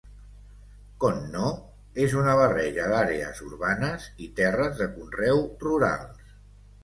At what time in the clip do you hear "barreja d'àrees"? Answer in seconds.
2.39-3.43